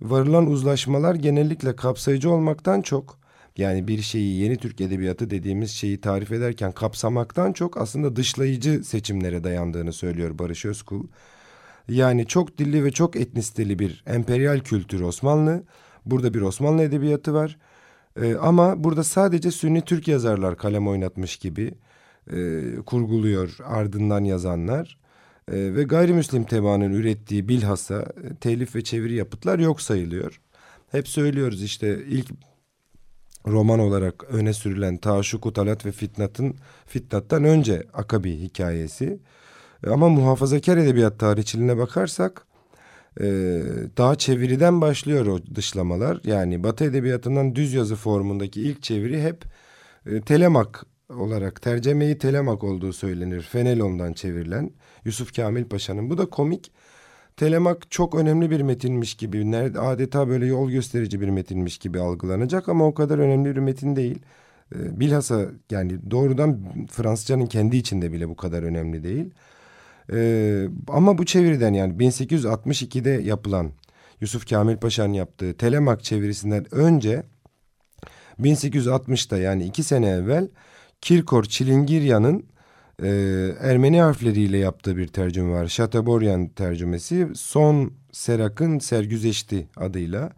varılan 0.00 0.46
uzlaşmalar 0.46 1.14
genellikle 1.14 1.76
kapsayıcı 1.76 2.30
olmaktan 2.30 2.82
çok 2.82 3.18
yani 3.56 3.88
bir 3.88 4.02
şeyi 4.02 4.40
yeni 4.42 4.56
Türk 4.56 4.80
edebiyatı 4.80 5.30
dediğimiz 5.30 5.70
şeyi 5.70 6.00
tarif 6.00 6.32
ederken 6.32 6.72
kapsamaktan 6.72 7.52
çok 7.52 7.76
aslında 7.76 8.16
dışlayıcı 8.16 8.84
seçimlere 8.84 9.44
dayandığını 9.44 9.92
söylüyor 9.92 10.38
Barış 10.38 10.64
Özkul. 10.64 11.06
Yani 11.88 12.26
çok 12.26 12.58
dilli 12.58 12.84
ve 12.84 12.90
çok 12.92 13.16
etnisteli 13.16 13.78
bir 13.78 14.04
emperyal 14.06 14.60
kültür 14.60 15.00
Osmanlı. 15.00 15.62
Burada 16.06 16.34
bir 16.34 16.40
Osmanlı 16.40 16.82
edebiyatı 16.82 17.34
var. 17.34 17.58
Ee, 18.22 18.34
ama 18.34 18.84
burada 18.84 19.04
sadece 19.04 19.50
Sünni 19.50 19.80
Türk 19.80 20.08
yazarlar 20.08 20.56
kalem 20.56 20.88
oynatmış 20.88 21.36
gibi 21.36 21.74
e, 22.32 22.62
kurguluyor 22.86 23.56
ardından 23.64 24.24
yazanlar. 24.24 24.98
E, 25.52 25.74
ve 25.74 25.82
gayrimüslim 25.82 26.44
tebaanın 26.44 26.92
ürettiği 26.92 27.48
bilhassa 27.48 28.00
e, 28.00 28.34
telif 28.34 28.76
ve 28.76 28.84
çeviri 28.84 29.14
yapıtlar 29.14 29.58
yok 29.58 29.80
sayılıyor. 29.80 30.40
Hep 30.90 31.08
söylüyoruz 31.08 31.62
işte 31.62 32.04
ilk 32.04 32.30
roman 33.46 33.78
olarak 33.80 34.24
öne 34.24 34.52
sürülen 34.52 34.96
Taşuku 34.96 35.52
Talat 35.52 35.86
ve 35.86 35.92
Fitnat'ın 35.92 36.56
Fitnat'tan 36.86 37.44
önce 37.44 37.82
Akabi 37.94 38.40
hikayesi. 38.40 39.18
E, 39.86 39.90
ama 39.90 40.08
muhafazakar 40.08 40.76
edebiyat 40.76 41.18
tarihçiliğine 41.18 41.76
bakarsak 41.78 42.46
e, 43.20 43.24
daha 43.96 44.16
çeviriden 44.16 44.80
başlıyor 44.80 45.26
o 45.26 45.40
dışlamalar. 45.54 46.20
Yani 46.24 46.62
Batı 46.62 46.84
edebiyatından 46.84 47.54
düz 47.56 47.74
yazı 47.74 47.96
formundaki 47.96 48.62
ilk 48.62 48.82
çeviri 48.82 49.22
hep 49.22 49.44
e, 50.06 50.20
Telemak 50.20 50.86
olarak 51.10 51.62
tercemeyi 51.62 52.18
Telemak 52.18 52.64
olduğu 52.64 52.92
söylenir. 52.92 53.42
Fenelon'dan 53.42 54.12
çevrilen 54.12 54.70
Yusuf 55.04 55.36
Kamil 55.36 55.64
Paşa'nın. 55.64 56.10
Bu 56.10 56.18
da 56.18 56.26
komik. 56.26 56.72
Telemak 57.36 57.90
çok 57.90 58.14
önemli 58.14 58.50
bir 58.50 58.60
metinmiş 58.60 59.14
gibi, 59.14 59.50
nerede 59.50 59.80
adeta 59.80 60.28
böyle 60.28 60.46
yol 60.46 60.70
gösterici 60.70 61.20
bir 61.20 61.28
metinmiş 61.28 61.78
gibi 61.78 62.00
algılanacak 62.00 62.68
ama 62.68 62.86
o 62.86 62.94
kadar 62.94 63.18
önemli 63.18 63.56
bir 63.56 63.60
metin 63.60 63.96
değil. 63.96 64.18
E, 64.74 65.00
bilhassa 65.00 65.46
yani 65.70 66.10
doğrudan 66.10 66.60
Fransızcanın 66.90 67.46
kendi 67.46 67.76
içinde 67.76 68.12
bile 68.12 68.28
bu 68.28 68.36
kadar 68.36 68.62
önemli 68.62 69.04
değil. 69.04 69.34
E, 70.12 70.68
ama 70.88 71.18
bu 71.18 71.24
çeviriden 71.26 71.72
yani 71.72 71.92
1862'de 71.92 73.10
yapılan 73.10 73.70
Yusuf 74.20 74.48
Kamil 74.50 74.76
Paşa'nın 74.76 75.12
yaptığı 75.12 75.54
Telemak 75.54 76.04
çevirisinden 76.04 76.74
önce 76.74 77.22
1860'da 78.40 79.38
yani 79.38 79.64
iki 79.64 79.82
sene 79.82 80.08
evvel 80.08 80.48
Kirkor 81.00 81.44
Çilingiryan'ın 81.44 82.44
e, 83.02 83.08
Ermeni 83.60 84.00
harfleriyle 84.00 84.58
yaptığı 84.58 84.96
bir 84.96 85.06
tercüme 85.06 85.52
var. 85.52 85.66
Şataboryan 85.66 86.48
tercümesi 86.48 87.28
Son 87.34 87.92
Serak'ın 88.12 88.78
Sergüzeşti 88.78 89.68
adıyla. 89.76 90.30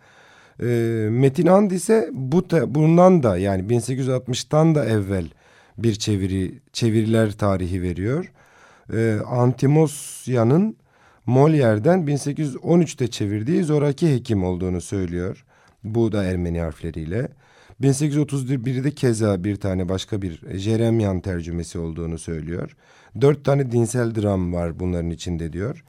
E, 0.60 0.66
Metin 1.10 1.46
And 1.46 1.70
ise 1.70 2.10
bu 2.12 2.48
te, 2.48 2.74
bundan 2.74 3.22
da 3.22 3.38
yani 3.38 3.62
1860'tan 3.62 4.74
da 4.74 4.84
evvel 4.84 5.28
bir 5.78 5.94
çeviri 5.94 6.54
çeviriler 6.72 7.32
tarihi 7.32 7.82
veriyor. 7.82 8.32
E, 8.92 9.18
Antimosya'nın 9.26 10.76
Molière'den 11.26 12.06
1813'te 12.06 13.08
çevirdiği 13.08 13.64
Zoraki 13.64 14.14
Hekim 14.14 14.44
olduğunu 14.44 14.80
söylüyor. 14.80 15.44
Bu 15.84 16.12
da 16.12 16.24
Ermeni 16.24 16.60
harfleriyle. 16.60 17.28
1831'de 17.80 18.90
keza 18.90 19.44
bir 19.44 19.56
tane 19.56 19.88
başka 19.88 20.22
bir 20.22 20.58
Jeremyan 20.58 21.20
tercümesi 21.20 21.78
olduğunu 21.78 22.18
söylüyor. 22.18 22.76
Dört 23.20 23.44
tane 23.44 23.72
dinsel 23.72 24.14
dram 24.14 24.52
var 24.52 24.80
bunların 24.80 25.10
içinde 25.10 25.52
diyor. 25.52 25.84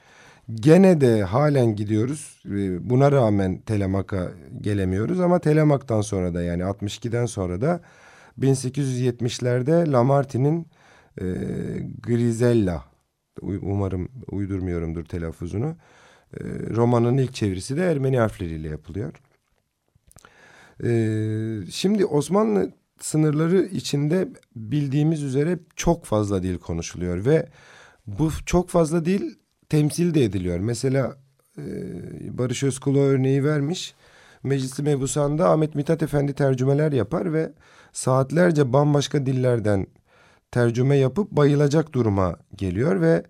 Gene 0.55 1.01
de 1.01 1.23
halen 1.23 1.75
gidiyoruz. 1.75 2.43
Buna 2.81 3.11
rağmen 3.11 3.61
Telemak'a 3.61 4.31
gelemiyoruz 4.61 5.19
ama 5.19 5.39
Telemak'tan 5.39 6.01
sonra 6.01 6.33
da 6.33 6.41
yani 6.41 6.63
62'den 6.63 7.25
sonra 7.25 7.61
da 7.61 7.81
1870'lerde 8.39 9.91
Lamartine'in 9.91 10.67
e, 11.21 11.25
Grisella 12.01 12.85
umarım 13.41 14.09
uydurmuyorumdur 14.31 15.05
telaffuzunu. 15.05 15.75
E, 16.33 16.43
romanın 16.75 17.17
ilk 17.17 17.33
çevirisi 17.33 17.77
de 17.77 17.83
Ermeni 17.91 18.19
harfleriyle 18.19 18.69
yapılıyor. 18.69 19.13
Ee, 20.83 21.59
şimdi 21.71 22.05
Osmanlı 22.05 22.71
sınırları 22.99 23.61
içinde 23.61 24.27
bildiğimiz 24.55 25.23
üzere 25.23 25.59
çok 25.75 26.05
fazla 26.05 26.43
dil 26.43 26.57
konuşuluyor 26.57 27.25
ve 27.25 27.49
bu 28.07 28.29
çok 28.45 28.69
fazla 28.69 29.05
dil 29.05 29.35
temsil 29.69 30.13
de 30.13 30.23
ediliyor. 30.23 30.59
Mesela 30.59 31.17
e, 31.57 31.63
Barış 32.37 32.63
Özkulu 32.63 32.99
örneği 32.99 33.43
vermiş. 33.43 33.95
Meclisi 34.43 34.83
Mebusan'da 34.83 35.49
Ahmet 35.49 35.75
Mithat 35.75 36.03
Efendi 36.03 36.33
tercümeler 36.33 36.91
yapar 36.91 37.33
ve 37.33 37.53
saatlerce 37.93 38.73
bambaşka 38.73 39.25
dillerden 39.25 39.87
tercüme 40.51 40.97
yapıp 40.97 41.31
bayılacak 41.31 41.93
duruma 41.93 42.37
geliyor 42.55 43.01
ve 43.01 43.23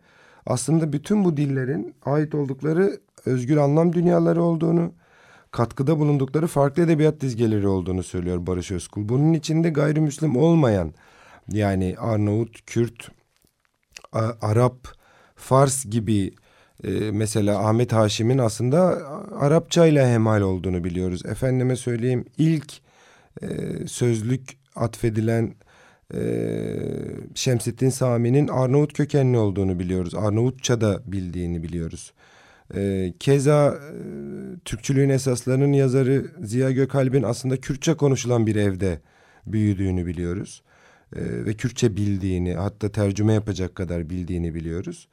aslında 0.45 0.93
bütün 0.93 1.25
bu 1.25 1.37
dillerin 1.37 1.95
ait 2.05 2.35
oldukları 2.35 2.99
özgür 3.25 3.57
anlam 3.57 3.93
dünyaları 3.93 4.43
olduğunu, 4.43 4.93
katkıda 5.51 5.99
bulundukları 5.99 6.47
farklı 6.47 6.83
edebiyat 6.83 7.21
dizgeleri 7.21 7.67
olduğunu 7.67 8.03
söylüyor 8.03 8.47
Barış 8.47 8.71
Özkul. 8.71 9.09
Bunun 9.09 9.33
içinde 9.33 9.69
gayrimüslim 9.69 10.37
olmayan 10.37 10.93
yani 11.51 11.95
Arnavut, 11.99 12.65
Kürt, 12.65 13.09
Arap, 14.41 14.87
Fars 15.35 15.85
gibi 15.85 16.31
e, 16.83 16.89
mesela 17.11 17.67
Ahmet 17.67 17.93
Haşim'in 17.93 18.37
aslında 18.37 18.79
Arapça 19.39 19.85
ile 19.85 20.07
hemal 20.07 20.41
olduğunu 20.41 20.83
biliyoruz. 20.83 21.25
Efendime 21.25 21.75
söyleyeyim 21.75 22.25
ilk 22.37 22.73
e, 23.41 23.47
sözlük 23.87 24.57
atfedilen 24.75 25.55
e, 26.13 26.21
Şemsettin 27.35 27.89
Sami'nin 27.89 28.47
Arnavut 28.47 28.93
kökenli 28.93 29.37
olduğunu 29.37 29.79
biliyoruz. 29.79 30.15
Arnavutça 30.15 30.81
da 30.81 31.01
bildiğini 31.05 31.63
biliyoruz. 31.63 32.13
E, 32.75 33.13
keza 33.19 33.67
e, 33.67 33.93
Türkçülüğün 34.65 35.09
esaslarının 35.09 35.73
yazarı 35.73 36.25
Ziya 36.43 36.71
Gökalp'in 36.71 37.23
aslında 37.23 37.57
Kürtçe 37.57 37.93
konuşulan 37.93 38.47
bir 38.47 38.55
evde 38.55 38.99
büyüdüğünü 39.45 40.05
biliyoruz. 40.05 40.63
E, 41.15 41.45
ve 41.45 41.53
Kürtçe 41.53 41.97
bildiğini 41.97 42.53
hatta 42.53 42.91
tercüme 42.91 43.33
yapacak 43.33 43.75
kadar 43.75 44.09
bildiğini 44.09 44.55
biliyoruz. 44.55 45.07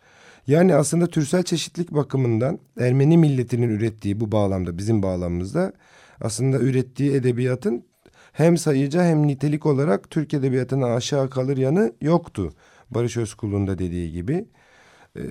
Yani 0.47 0.75
aslında 0.75 1.07
türsel 1.07 1.43
çeşitlik 1.43 1.91
bakımından 1.95 2.59
Ermeni 2.81 3.19
milletinin 3.19 3.69
ürettiği 3.69 4.21
bu 4.21 4.33
bağlamda 4.33 4.79
bizim 4.79 5.03
bağlamımızda 5.03 5.73
aslında 6.21 6.59
ürettiği 6.59 7.13
edebiyatın 7.13 7.85
hem 8.33 8.59
sayıca 8.59 9.05
hem 9.05 9.27
nitelik 9.27 9.67
olarak 9.67 10.11
Türk 10.11 10.35
edebiyatına 10.35 10.87
aşağı 10.95 11.31
kalır 11.31 11.57
yanı 11.57 11.93
yoktu. 12.01 12.53
Barış 12.91 13.17
Özkul'un 13.17 13.67
da 13.67 13.79
dediği 13.79 14.13
gibi. 14.13 14.47
Ee, 15.17 15.23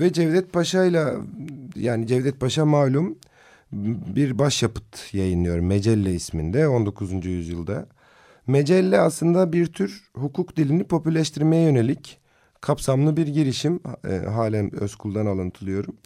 ve 0.00 0.12
Cevdet 0.12 0.52
Paşa 0.52 0.84
ile 0.84 1.04
yani 1.76 2.06
Cevdet 2.06 2.40
Paşa 2.40 2.64
malum 2.64 3.18
bir 4.16 4.38
başyapıt 4.38 5.14
yayınlıyor 5.14 5.58
Mecelle 5.58 6.14
isminde 6.14 6.68
19. 6.68 7.26
yüzyılda. 7.26 7.86
Mecelle 8.46 9.00
aslında 9.00 9.52
bir 9.52 9.66
tür 9.66 10.10
hukuk 10.14 10.56
dilini 10.56 10.84
popüleştirmeye 10.84 11.62
yönelik 11.62 12.18
kapsamlı 12.60 13.16
bir 13.16 13.26
girişim. 13.26 13.80
E, 14.08 14.16
halen 14.16 14.74
Özkul'dan 14.74 15.26
alıntılıyorum. 15.26 15.96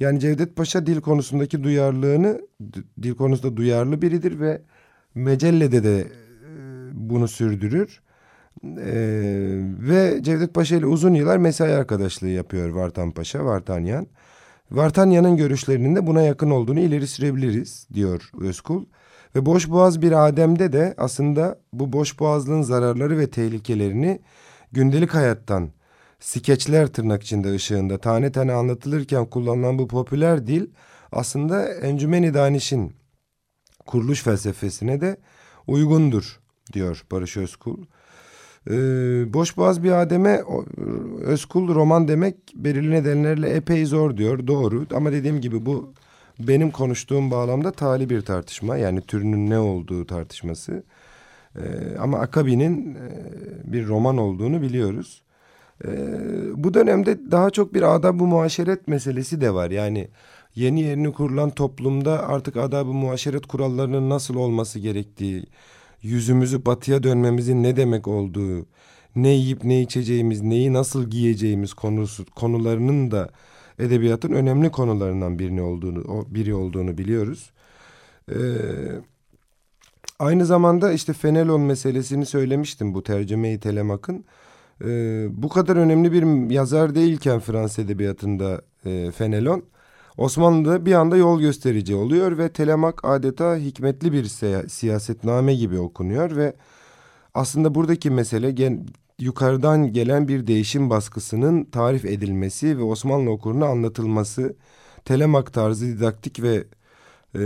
Yani 0.00 0.20
Cevdet 0.20 0.56
Paşa 0.56 0.86
dil 0.86 1.00
konusundaki 1.00 1.64
duyarlılığını, 1.64 2.40
dil 3.02 3.14
konusunda 3.14 3.56
duyarlı 3.56 4.02
biridir 4.02 4.40
ve 4.40 4.62
Mecelle'de 5.14 5.84
de 5.84 6.00
e, 6.00 6.06
bunu 6.92 7.28
sürdürür. 7.28 8.00
Ee, 8.64 9.60
ve 9.78 10.18
Cevdet 10.22 10.54
Paşa 10.54 10.76
ile 10.76 10.86
uzun 10.86 11.14
yıllar 11.14 11.36
mesai 11.36 11.72
arkadaşlığı 11.72 12.28
yapıyor 12.28 12.68
Vartan 12.68 13.10
Paşa, 13.10 13.44
Vartanyan. 13.44 14.06
Vartanyan'ın 14.70 15.36
görüşlerinin 15.36 15.96
de 15.96 16.06
buna 16.06 16.22
yakın 16.22 16.50
olduğunu 16.50 16.80
ileri 16.80 17.06
sürebiliriz 17.06 17.86
diyor 17.94 18.30
Özkul. 18.40 18.84
Ve 19.36 19.46
boş 19.46 19.70
boğaz 19.70 20.02
bir 20.02 20.26
Adem'de 20.28 20.72
de 20.72 20.94
aslında 20.98 21.58
bu 21.72 21.92
boş 21.92 22.20
boğazlığın 22.20 22.62
zararları 22.62 23.18
ve 23.18 23.30
tehlikelerini 23.30 24.20
gündelik 24.72 25.14
hayattan 25.14 25.70
skeçler 26.20 26.86
tırnak 26.86 27.22
içinde 27.22 27.54
ışığında 27.54 27.98
tane 27.98 28.32
tane 28.32 28.52
anlatılırken 28.52 29.26
kullanılan 29.26 29.78
bu 29.78 29.88
popüler 29.88 30.46
dil 30.46 30.66
aslında 31.12 31.74
Encümeni 31.74 32.34
Daniş'in 32.34 32.92
kuruluş 33.86 34.22
felsefesine 34.22 35.00
de 35.00 35.16
uygundur 35.66 36.40
diyor 36.72 37.04
Barış 37.10 37.36
Özkul. 37.36 37.84
Ee, 38.70 38.74
boş 39.32 39.56
boğaz 39.56 39.82
bir 39.82 39.92
Adem'e 39.92 40.42
Özkul 41.22 41.74
roman 41.74 42.08
demek 42.08 42.36
belirli 42.54 42.90
nedenlerle 42.90 43.50
epey 43.50 43.84
zor 43.86 44.16
diyor. 44.16 44.46
Doğru 44.46 44.86
ama 44.94 45.12
dediğim 45.12 45.40
gibi 45.40 45.66
bu 45.66 45.92
benim 46.38 46.70
konuştuğum 46.70 47.30
bağlamda 47.30 47.70
tali 47.72 48.10
bir 48.10 48.20
tartışma. 48.20 48.76
Yani 48.76 49.00
türünün 49.00 49.50
ne 49.50 49.58
olduğu 49.58 50.06
tartışması. 50.06 50.82
Ee, 51.56 51.60
ama 51.98 52.18
Akabi'nin 52.18 52.94
e, 52.94 53.72
bir 53.72 53.86
roman 53.86 54.18
olduğunu 54.18 54.62
biliyoruz. 54.62 55.22
Ee, 55.84 55.88
bu 56.56 56.74
dönemde 56.74 57.30
daha 57.30 57.50
çok 57.50 57.74
bir 57.74 57.94
adab-ı 57.94 58.24
muaşeret 58.24 58.88
meselesi 58.88 59.40
de 59.40 59.54
var. 59.54 59.70
Yani 59.70 60.08
yeni 60.54 60.80
yerini 60.82 61.12
kurulan 61.12 61.50
toplumda 61.50 62.28
artık 62.28 62.56
adab-ı 62.56 62.92
muaşeret 62.92 63.46
kurallarının 63.46 64.10
nasıl 64.10 64.34
olması 64.34 64.78
gerektiği 64.78 65.46
yüzümüzü 66.02 66.66
batıya 66.66 67.02
dönmemizin 67.02 67.62
ne 67.62 67.76
demek 67.76 68.08
olduğu, 68.08 68.66
ne 69.16 69.28
yiyip 69.28 69.64
ne 69.64 69.80
içeceğimiz, 69.82 70.40
neyi 70.42 70.72
nasıl 70.72 71.10
giyeceğimiz 71.10 71.74
konusu 71.74 72.24
konularının 72.24 73.10
da 73.10 73.30
edebiyatın 73.78 74.32
önemli 74.32 74.70
konularından 74.70 75.38
birini 75.38 75.62
olduğunu, 75.62 76.26
biri 76.30 76.54
olduğunu 76.54 76.98
biliyoruz. 76.98 77.50
Ee, 78.30 78.34
aynı 80.18 80.46
zamanda 80.46 80.92
işte 80.92 81.12
Fenelon 81.12 81.60
meselesini 81.60 82.26
söylemiştim 82.26 82.94
bu 82.94 83.02
tercümeyi 83.02 83.60
Telemak'ın. 83.60 84.24
Ee, 84.84 85.26
bu 85.30 85.48
kadar 85.48 85.76
önemli 85.76 86.12
bir 86.12 86.50
yazar 86.50 86.94
değilken 86.94 87.40
Fransız 87.40 87.84
edebiyatında 87.84 88.62
e, 88.84 89.10
Fenelon 89.10 89.64
Osmanlı'da 90.16 90.86
bir 90.86 90.92
anda 90.92 91.16
yol 91.16 91.40
gösterici 91.40 91.94
oluyor 91.94 92.38
ve 92.38 92.48
Telemak 92.48 93.04
adeta 93.04 93.56
hikmetli 93.56 94.12
bir 94.12 94.24
siyasetname 94.68 95.54
gibi 95.54 95.78
okunuyor 95.78 96.36
ve 96.36 96.56
aslında 97.34 97.74
buradaki 97.74 98.10
mesele 98.10 98.50
gen 98.50 98.86
yukarıdan 99.18 99.92
gelen 99.92 100.28
bir 100.28 100.46
değişim 100.46 100.90
baskısının 100.90 101.64
tarif 101.64 102.04
edilmesi 102.04 102.78
ve 102.78 102.82
Osmanlı 102.82 103.30
okuruna 103.30 103.66
anlatılması. 103.66 104.56
Telemak 105.04 105.52
tarzı 105.52 105.86
didaktik 105.86 106.42
ve 106.42 106.64
e, 107.34 107.40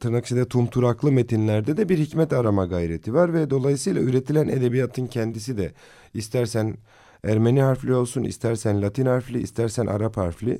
tırnak 0.00 0.24
içinde 0.24 0.48
tumturaklı 0.48 1.12
metinlerde 1.12 1.76
de 1.76 1.88
bir 1.88 1.98
hikmet 1.98 2.32
arama 2.32 2.66
gayreti 2.66 3.14
var 3.14 3.34
ve 3.34 3.50
dolayısıyla 3.50 4.02
üretilen 4.02 4.48
edebiyatın 4.48 5.06
kendisi 5.06 5.56
de 5.58 5.72
istersen 6.14 6.76
Ermeni 7.24 7.62
harfli 7.62 7.94
olsun, 7.94 8.22
istersen 8.22 8.82
Latin 8.82 9.06
harfli, 9.06 9.42
istersen 9.42 9.86
Arap 9.86 10.16
harfli 10.16 10.58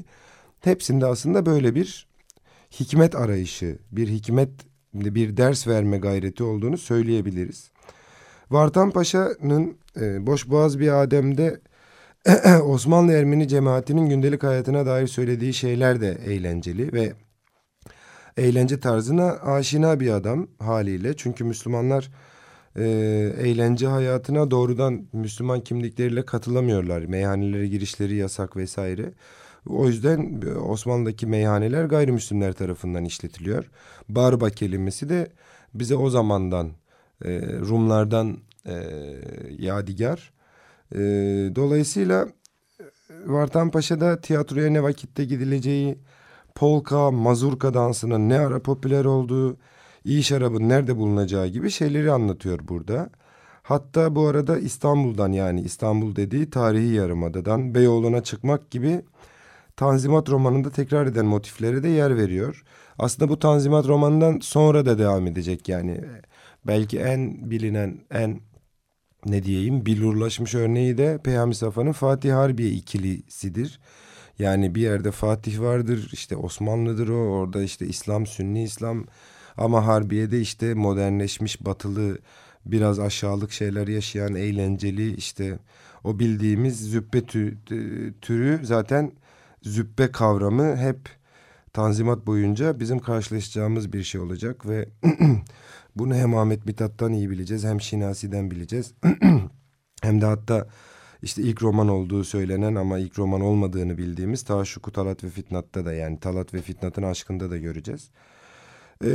hepsinde 0.66 1.07
aslında 1.07 1.46
böyle 1.46 1.74
bir 1.74 2.07
hikmet 2.81 3.14
arayışı, 3.14 3.79
bir 3.92 4.09
hikmet, 4.09 4.50
bir 4.94 5.37
ders 5.37 5.66
verme 5.68 5.98
gayreti 5.98 6.42
olduğunu 6.42 6.79
söyleyebiliriz. 6.79 7.70
Vartan 8.50 8.90
Paşa'nın 8.90 9.79
e, 10.00 10.26
Boş 10.26 10.48
Boğaz 10.48 10.79
bir 10.79 11.02
Adem'de 11.02 11.61
Osmanlı 12.62 13.12
Ermeni 13.12 13.48
cemaatinin 13.48 14.09
gündelik 14.09 14.42
hayatına 14.42 14.87
dair 14.87 15.07
söylediği 15.07 15.55
şeyler 15.55 16.00
de 16.00 16.18
eğlenceli 16.26 16.92
ve 16.92 17.12
eğlence 18.37 18.81
tarzına 18.81 19.33
aşina 19.33 20.00
bir 20.00 20.11
adam 20.11 20.48
haliyle. 20.59 21.16
Çünkü 21.16 21.44
Müslümanlar 21.44 22.11
e, 22.76 22.85
eğlence 23.38 23.87
hayatına 23.87 24.50
doğrudan 24.50 25.07
Müslüman 25.12 25.61
kimlikleriyle 25.61 26.24
katılamıyorlar. 26.24 27.02
Meyhanelere 27.02 27.66
girişleri 27.66 28.16
yasak 28.16 28.57
vesaire. 28.57 29.12
O 29.68 29.87
yüzden 29.87 30.42
Osmanlı'daki 30.68 31.26
meyhaneler 31.26 31.85
gayrimüslimler 31.85 32.52
tarafından 32.52 33.05
işletiliyor. 33.05 33.70
Barba 34.09 34.50
kelimesi 34.50 35.09
de 35.09 35.33
bize 35.74 35.96
o 35.96 36.11
zamandan 36.11 36.70
e, 37.24 37.40
Rumlardan 37.59 38.38
e, 38.66 38.74
yadigar. 39.59 40.33
E, 40.92 40.98
dolayısıyla 41.57 42.29
Vartan 43.26 43.70
Paşa'da 43.70 44.20
tiyatroya 44.20 44.70
ne 44.70 44.83
vakitte 44.83 45.24
gidileceği, 45.24 45.98
polka, 46.55 47.11
mazurka 47.11 47.74
dansının 47.74 48.29
ne 48.29 48.38
ara 48.38 48.62
popüler 48.62 49.05
olduğu, 49.05 49.57
iyi 50.05 50.22
şarabın 50.22 50.68
nerede 50.68 50.96
bulunacağı 50.96 51.46
gibi 51.46 51.70
şeyleri 51.70 52.12
anlatıyor 52.12 52.59
burada. 52.68 53.11
Hatta 53.62 54.14
bu 54.14 54.26
arada 54.26 54.59
İstanbul'dan 54.59 55.33
yani 55.33 55.61
İstanbul 55.61 56.16
dediği 56.16 56.50
tarihi 56.50 56.94
yarımadadan 56.94 57.74
Beyoğlu'na 57.74 58.22
çıkmak 58.22 58.70
gibi 58.70 59.02
Tanzimat 59.76 60.30
romanında 60.30 60.70
tekrar 60.70 61.06
eden 61.06 61.26
motiflere 61.26 61.82
de 61.82 61.88
yer 61.88 62.16
veriyor. 62.16 62.64
Aslında 62.98 63.28
bu 63.28 63.38
Tanzimat 63.38 63.88
romanından 63.88 64.38
sonra 64.42 64.86
da 64.86 64.98
devam 64.98 65.26
edecek 65.26 65.68
yani. 65.68 66.00
Belki 66.66 66.98
en 66.98 67.50
bilinen, 67.50 68.00
en 68.10 68.40
ne 69.26 69.42
diyeyim 69.42 69.86
billurlaşmış 69.86 70.54
örneği 70.54 70.98
de 70.98 71.18
Peyami 71.24 71.54
Safa'nın 71.54 71.92
Fatih 71.92 72.34
Harbiye 72.34 72.70
ikilisidir. 72.70 73.80
Yani 74.38 74.74
bir 74.74 74.80
yerde 74.80 75.10
Fatih 75.10 75.60
vardır 75.60 76.10
işte 76.12 76.36
Osmanlı'dır 76.36 77.08
o 77.08 77.14
orada 77.14 77.62
işte 77.62 77.86
İslam 77.86 78.26
Sünni 78.26 78.62
İslam 78.62 79.04
ama 79.56 79.86
Harbiye'de 79.86 80.40
işte 80.40 80.74
modernleşmiş 80.74 81.64
batılı 81.64 82.18
biraz 82.66 82.98
aşağılık 82.98 83.52
şeyler 83.52 83.88
yaşayan 83.88 84.34
eğlenceli 84.34 85.14
işte 85.16 85.58
o 86.04 86.18
bildiğimiz 86.18 86.90
züppe 86.90 87.22
türü 88.20 88.60
zaten 88.62 89.12
züppe 89.62 90.12
kavramı 90.12 90.77
hep 90.77 91.09
Tanzimat 91.73 92.27
boyunca 92.27 92.81
bizim 92.81 92.99
karşılaşacağımız 92.99 93.92
bir 93.92 94.03
şey 94.03 94.21
olacak 94.21 94.69
ve 94.69 94.88
bunu 95.97 96.14
hem 96.14 96.35
Ahmet 96.35 96.66
Mithat'tan 96.66 97.12
iyi 97.12 97.31
bileceğiz 97.31 97.64
hem 97.64 97.81
Şinasi'den 97.81 98.51
bileceğiz. 98.51 98.95
hem 100.03 100.21
de 100.21 100.27
hatta 100.27 100.66
işte 101.23 101.42
ilk 101.42 101.62
roman 101.62 101.88
olduğu 101.88 102.25
söylenen 102.25 102.75
ama 102.75 102.99
ilk 102.99 103.19
roman 103.19 103.40
olmadığını 103.40 103.99
bildiğimiz 103.99 104.42
Taşuku 104.42 104.92
Talat 104.92 105.25
ve 105.25 105.29
Fitnat'ta 105.29 105.85
da 105.85 105.92
yani 105.92 106.21
Talat 106.21 106.55
ve 106.55 106.62
Fitnat'ın 106.62 107.03
aşkında 107.03 107.51
da 107.51 107.59
göreceğiz. 107.59 108.11
Ee, 109.05 109.09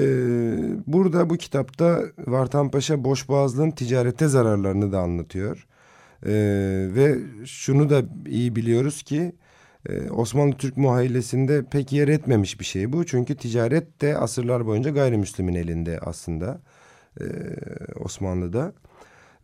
burada 0.87 1.29
bu 1.29 1.37
kitapta 1.37 2.03
Vartan 2.27 2.71
Paşa 2.71 3.03
boşboğazlığın 3.03 3.71
ticarete 3.71 4.27
zararlarını 4.27 4.91
da 4.91 4.99
anlatıyor. 4.99 5.67
Ee, 6.25 6.31
ve 6.95 7.17
şunu 7.45 7.89
da 7.89 8.03
iyi 8.27 8.55
biliyoruz 8.55 9.03
ki 9.03 9.35
Osmanlı 10.11 10.53
Türk 10.57 10.77
muhayyilesinde 10.77 11.65
pek 11.65 11.91
yer 11.91 12.07
etmemiş 12.07 12.59
bir 12.59 12.65
şey 12.65 12.93
bu. 12.93 13.05
Çünkü 13.05 13.35
ticaret 13.35 14.01
de 14.01 14.17
asırlar 14.17 14.65
boyunca 14.65 14.91
gayrimüslimin 14.91 15.55
elinde 15.55 15.99
aslında 15.99 16.61
e, 17.21 17.25
Osmanlı'da. 17.99 18.73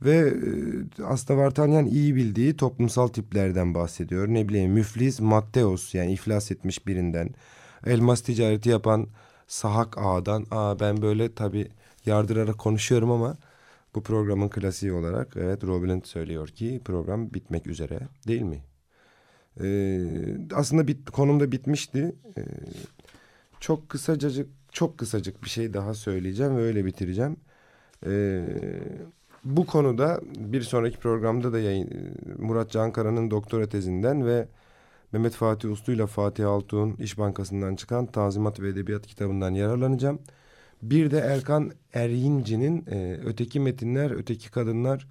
Ve 0.01 0.15
e, 0.17 1.03
aslında 1.03 1.39
Vartanyan 1.39 1.85
iyi 1.85 2.15
bildiği 2.15 2.57
toplumsal 2.57 3.07
tiplerden 3.07 3.73
bahsediyor. 3.73 4.27
Ne 4.27 4.49
bileyim 4.49 4.71
müflis 4.71 5.19
Matteos 5.19 5.95
yani 5.95 6.13
iflas 6.13 6.51
etmiş 6.51 6.87
birinden. 6.87 7.29
Elmas 7.85 8.21
ticareti 8.21 8.69
yapan 8.69 9.07
Sahak 9.47 9.97
Ağa'dan. 9.97 10.45
Aa 10.51 10.79
ben 10.79 11.01
böyle 11.01 11.35
tabii 11.35 11.67
yardırarak 12.05 12.57
konuşuyorum 12.57 13.11
ama 13.11 13.37
bu 13.95 14.03
programın 14.03 14.49
klasiği 14.49 14.93
olarak 14.93 15.33
evet 15.37 15.63
Robiland 15.63 16.03
söylüyor 16.03 16.47
ki 16.47 16.81
program 16.85 17.33
bitmek 17.33 17.67
üzere 17.67 17.99
değil 18.27 18.41
mi? 18.41 18.63
Ee, 19.63 20.01
aslında 20.53 20.87
bit, 20.87 21.11
konumda 21.11 21.51
bitmişti. 21.51 22.15
Ee, 22.37 22.41
çok 23.59 23.89
kısacacık 23.89 24.49
çok 24.71 24.97
kısacık 24.97 25.43
bir 25.43 25.49
şey 25.49 25.73
daha 25.73 25.93
söyleyeceğim 25.93 26.57
ve 26.57 26.61
öyle 26.61 26.85
bitireceğim. 26.85 27.37
Ee, 28.05 28.45
bu 29.43 29.65
konuda 29.65 30.21
bir 30.37 30.61
sonraki 30.61 30.97
programda 30.97 31.53
da 31.53 31.59
yayın, 31.59 31.89
Murat 32.37 32.71
Cankara'nın 32.71 33.31
doktora 33.31 33.69
tezinden 33.69 34.25
ve 34.25 34.47
Mehmet 35.11 35.33
Fatih 35.33 35.71
Uslu 35.71 35.93
ile 35.93 36.07
Fatih 36.07 36.47
Altuğ'un 36.47 36.95
İş 36.99 37.17
Bankası'ndan 37.17 37.75
çıkan 37.75 38.05
Tazimat 38.05 38.59
ve 38.59 38.69
Edebiyat 38.69 39.07
kitabından 39.07 39.51
yararlanacağım. 39.51 40.19
Bir 40.81 41.11
de 41.11 41.17
Erkan 41.19 41.71
Eryinci'nin 41.93 42.85
e, 42.91 43.19
Öteki 43.25 43.59
Metinler, 43.59 44.11
Öteki 44.11 44.51
Kadınlar, 44.51 45.07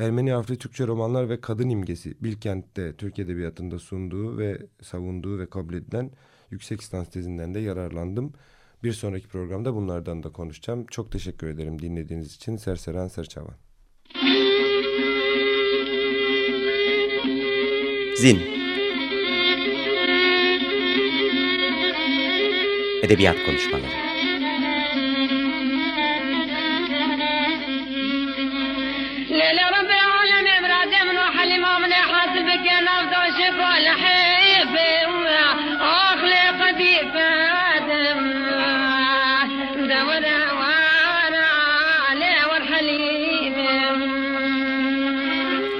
Ermeni 0.00 0.34
Afri 0.34 0.58
Türkçe 0.58 0.86
Romanlar 0.86 1.28
ve 1.28 1.40
Kadın 1.40 1.68
İmgesi 1.68 2.14
Bilkent'te 2.20 2.96
Türk 2.96 3.18
Edebiyatı'nda 3.18 3.78
sunduğu 3.78 4.38
ve 4.38 4.58
savunduğu 4.82 5.38
ve 5.38 5.46
kabul 5.50 5.74
edilen 5.74 6.10
yüksek 6.50 6.80
lisans 6.80 7.10
tezinden 7.10 7.54
de 7.54 7.60
yararlandım. 7.60 8.32
Bir 8.84 8.92
sonraki 8.92 9.28
programda 9.28 9.74
bunlardan 9.74 10.22
da 10.22 10.32
konuşacağım. 10.32 10.86
Çok 10.86 11.12
teşekkür 11.12 11.46
ederim 11.46 11.82
dinlediğiniz 11.82 12.36
için. 12.36 12.56
Serseren 12.56 13.08
Serçavan. 13.08 13.54
Zin 18.16 18.40
Edebiyat 23.02 23.36
Konuşmaları 23.46 24.09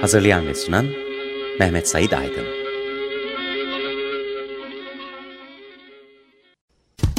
Hazırlayan 0.01 0.47
ve 0.47 0.55
sunan 0.55 0.85
Mehmet 1.59 1.89
Said 1.89 2.11
Aydın. 2.11 2.45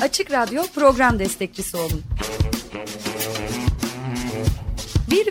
Açık 0.03 0.33
Radyo 0.33 0.62
program 0.75 1.18
destekçisi 1.18 1.77
olun. 1.77 2.03